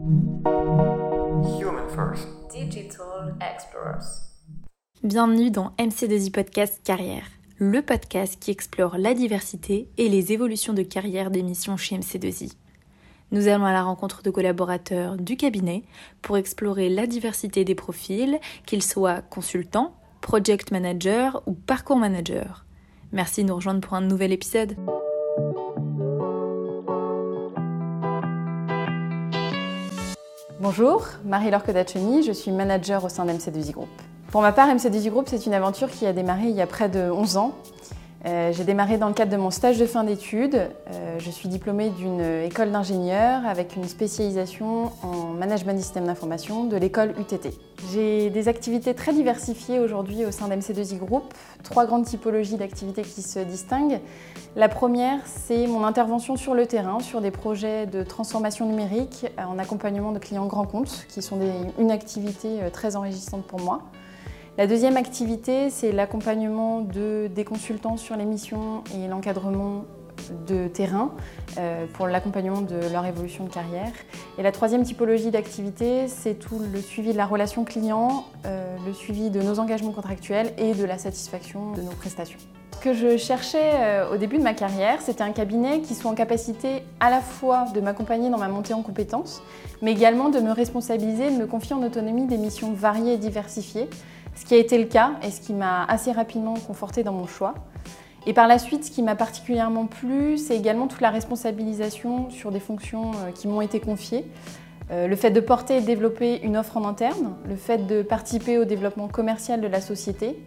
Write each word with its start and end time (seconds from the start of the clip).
Human 0.00 1.88
First. 1.88 2.28
Digital 2.52 3.34
Explorers. 3.40 4.30
Bienvenue 5.02 5.50
dans 5.50 5.72
MC2I 5.76 6.30
Podcast 6.30 6.80
Carrière, 6.84 7.24
le 7.58 7.82
podcast 7.82 8.38
qui 8.40 8.52
explore 8.52 8.96
la 8.96 9.14
diversité 9.14 9.88
et 9.98 10.08
les 10.08 10.32
évolutions 10.32 10.72
de 10.72 10.82
carrière 10.82 11.32
des 11.32 11.42
missions 11.42 11.76
chez 11.76 11.98
MC2I. 11.98 12.52
Nous 13.32 13.48
allons 13.48 13.64
à 13.64 13.72
la 13.72 13.82
rencontre 13.82 14.22
de 14.22 14.30
collaborateurs 14.30 15.16
du 15.16 15.36
cabinet 15.36 15.82
pour 16.22 16.36
explorer 16.36 16.88
la 16.88 17.08
diversité 17.08 17.64
des 17.64 17.74
profils, 17.74 18.38
qu'ils 18.66 18.84
soient 18.84 19.20
consultants, 19.20 19.96
project 20.20 20.70
manager 20.70 21.42
ou 21.46 21.54
parcours 21.54 21.98
manager. 21.98 22.66
Merci 23.10 23.42
de 23.42 23.48
nous 23.48 23.56
rejoindre 23.56 23.80
pour 23.80 23.94
un 23.94 24.02
nouvel 24.02 24.32
épisode. 24.32 24.76
Bonjour, 30.60 31.06
Marie-Laure 31.24 31.62
Kodachoni, 31.62 32.24
je 32.24 32.32
suis 32.32 32.50
manager 32.50 33.04
au 33.04 33.08
sein 33.08 33.24
d'MC2I 33.24 33.70
Group. 33.70 33.88
Pour 34.32 34.42
ma 34.42 34.50
part, 34.50 34.66
MC2I 34.66 35.08
Group, 35.08 35.26
c'est 35.28 35.46
une 35.46 35.54
aventure 35.54 35.88
qui 35.88 36.04
a 36.04 36.12
démarré 36.12 36.46
il 36.48 36.56
y 36.56 36.60
a 36.60 36.66
près 36.66 36.88
de 36.88 37.12
11 37.12 37.36
ans. 37.36 37.52
Euh, 38.26 38.52
j'ai 38.52 38.64
démarré 38.64 38.98
dans 38.98 39.08
le 39.08 39.14
cadre 39.14 39.30
de 39.30 39.36
mon 39.36 39.50
stage 39.50 39.78
de 39.78 39.86
fin 39.86 40.02
d'études. 40.02 40.56
Euh, 40.56 41.18
je 41.18 41.30
suis 41.30 41.48
diplômée 41.48 41.90
d'une 41.90 42.20
école 42.44 42.72
d'ingénieur 42.72 43.46
avec 43.46 43.76
une 43.76 43.84
spécialisation 43.84 44.90
en 45.02 45.34
management 45.38 45.74
des 45.74 45.82
systèmes 45.82 46.06
d'information 46.06 46.64
de 46.64 46.76
l'école 46.76 47.14
UTT. 47.18 47.50
J'ai 47.92 48.30
des 48.30 48.48
activités 48.48 48.94
très 48.94 49.12
diversifiées 49.12 49.78
aujourd'hui 49.78 50.24
au 50.24 50.32
sein 50.32 50.48
d'MC2I 50.48 50.98
Group, 50.98 51.32
trois 51.62 51.86
grandes 51.86 52.06
typologies 52.06 52.56
d'activités 52.56 53.02
qui 53.02 53.22
se 53.22 53.38
distinguent. 53.38 54.00
La 54.56 54.68
première, 54.68 55.20
c'est 55.24 55.68
mon 55.68 55.84
intervention 55.84 56.36
sur 56.36 56.54
le 56.54 56.66
terrain, 56.66 56.98
sur 56.98 57.20
des 57.20 57.30
projets 57.30 57.86
de 57.86 58.02
transformation 58.02 58.66
numérique 58.66 59.26
en 59.38 59.58
accompagnement 59.58 60.10
de 60.10 60.18
clients 60.18 60.46
grands 60.46 60.66
comptes, 60.66 61.06
qui 61.08 61.22
sont 61.22 61.38
une 61.78 61.90
activité 61.92 62.62
euh, 62.62 62.70
très 62.70 62.96
enrichissante 62.96 63.44
pour 63.44 63.60
moi. 63.60 63.82
La 64.58 64.66
deuxième 64.66 64.96
activité, 64.96 65.70
c'est 65.70 65.92
l'accompagnement 65.92 66.80
de, 66.80 67.30
des 67.32 67.44
consultants 67.44 67.96
sur 67.96 68.16
les 68.16 68.24
missions 68.24 68.82
et 68.92 69.06
l'encadrement 69.06 69.84
de 70.48 70.66
terrain 70.66 71.12
euh, 71.58 71.86
pour 71.92 72.08
l'accompagnement 72.08 72.60
de 72.60 72.92
leur 72.92 73.06
évolution 73.06 73.44
de 73.44 73.50
carrière. 73.50 73.92
Et 74.36 74.42
la 74.42 74.50
troisième 74.50 74.82
typologie 74.82 75.30
d'activité, 75.30 76.08
c'est 76.08 76.34
tout 76.34 76.58
le 76.58 76.80
suivi 76.80 77.12
de 77.12 77.16
la 77.16 77.24
relation 77.24 77.62
client, 77.62 78.24
euh, 78.46 78.76
le 78.84 78.92
suivi 78.92 79.30
de 79.30 79.40
nos 79.40 79.60
engagements 79.60 79.92
contractuels 79.92 80.52
et 80.58 80.74
de 80.74 80.84
la 80.84 80.98
satisfaction 80.98 81.70
de 81.70 81.82
nos 81.82 81.92
prestations. 81.92 82.40
Ce 82.78 82.84
que 82.84 82.94
je 82.94 83.16
cherchais 83.16 83.74
euh, 83.74 84.12
au 84.12 84.16
début 84.16 84.38
de 84.38 84.42
ma 84.42 84.54
carrière, 84.54 85.00
c'était 85.02 85.22
un 85.22 85.32
cabinet 85.32 85.82
qui 85.82 85.94
soit 85.94 86.10
en 86.10 86.14
capacité 86.14 86.82
à 86.98 87.10
la 87.10 87.20
fois 87.20 87.66
de 87.74 87.80
m'accompagner 87.80 88.28
dans 88.28 88.38
ma 88.38 88.48
montée 88.48 88.74
en 88.74 88.82
compétences, 88.82 89.40
mais 89.82 89.92
également 89.92 90.30
de 90.30 90.40
me 90.40 90.50
responsabiliser, 90.50 91.30
de 91.30 91.36
me 91.36 91.46
confier 91.46 91.76
en 91.76 91.82
autonomie 91.84 92.26
des 92.26 92.38
missions 92.38 92.72
variées 92.72 93.14
et 93.14 93.18
diversifiées, 93.18 93.88
ce 94.38 94.44
qui 94.44 94.54
a 94.54 94.58
été 94.58 94.78
le 94.78 94.84
cas 94.84 95.12
et 95.22 95.30
ce 95.30 95.40
qui 95.40 95.52
m'a 95.52 95.84
assez 95.84 96.12
rapidement 96.12 96.54
conforté 96.54 97.02
dans 97.02 97.12
mon 97.12 97.26
choix. 97.26 97.54
Et 98.26 98.32
par 98.32 98.46
la 98.46 98.58
suite, 98.58 98.84
ce 98.84 98.90
qui 98.90 99.02
m'a 99.02 99.16
particulièrement 99.16 99.86
plu, 99.86 100.38
c'est 100.38 100.56
également 100.56 100.86
toute 100.86 101.00
la 101.00 101.10
responsabilisation 101.10 102.30
sur 102.30 102.52
des 102.52 102.60
fonctions 102.60 103.10
euh, 103.12 103.30
qui 103.32 103.48
m'ont 103.48 103.60
été 103.60 103.80
confiées. 103.80 104.26
Euh, 104.90 105.06
le 105.06 105.16
fait 105.16 105.30
de 105.30 105.40
porter 105.40 105.78
et 105.78 105.80
développer 105.80 106.40
une 106.42 106.56
offre 106.56 106.76
en 106.76 106.86
interne, 106.86 107.34
le 107.48 107.56
fait 107.56 107.86
de 107.86 108.02
participer 108.02 108.58
au 108.58 108.64
développement 108.64 109.08
commercial 109.08 109.60
de 109.60 109.66
la 109.66 109.80
société 109.80 110.38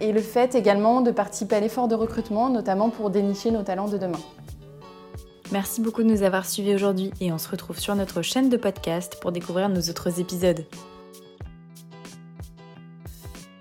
et 0.00 0.12
le 0.12 0.20
fait 0.20 0.54
également 0.54 1.00
de 1.00 1.10
participer 1.10 1.56
à 1.56 1.60
l'effort 1.60 1.88
de 1.88 1.94
recrutement, 1.94 2.48
notamment 2.50 2.88
pour 2.88 3.10
dénicher 3.10 3.50
nos 3.50 3.62
talents 3.62 3.88
de 3.88 3.98
demain. 3.98 4.20
Merci 5.52 5.80
beaucoup 5.80 6.02
de 6.02 6.08
nous 6.08 6.22
avoir 6.22 6.46
suivis 6.46 6.74
aujourd'hui 6.74 7.10
et 7.20 7.32
on 7.32 7.38
se 7.38 7.48
retrouve 7.48 7.78
sur 7.78 7.94
notre 7.96 8.22
chaîne 8.22 8.48
de 8.48 8.56
podcast 8.56 9.18
pour 9.20 9.32
découvrir 9.32 9.68
nos 9.68 9.80
autres 9.80 10.20
épisodes. 10.20 10.64